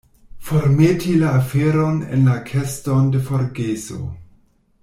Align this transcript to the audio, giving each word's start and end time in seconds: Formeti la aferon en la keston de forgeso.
Formeti 0.45 1.11
la 1.23 1.33
aferon 1.41 2.01
en 2.17 2.25
la 2.31 2.39
keston 2.49 3.15
de 3.17 3.25
forgeso. 3.31 4.03